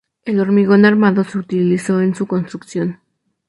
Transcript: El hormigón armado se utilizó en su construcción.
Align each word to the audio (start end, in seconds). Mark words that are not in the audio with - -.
El 0.25 0.39
hormigón 0.39 0.83
armado 0.85 1.23
se 1.23 1.37
utilizó 1.37 2.01
en 2.01 2.15
su 2.15 2.25
construcción. 2.25 2.97